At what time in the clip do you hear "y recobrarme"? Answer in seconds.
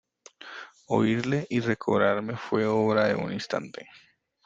1.47-2.35